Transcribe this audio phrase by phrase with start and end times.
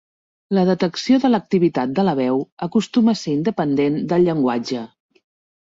[0.57, 4.83] La detecció de l'activitat de la veu acostuma a ser independent del llenguatge.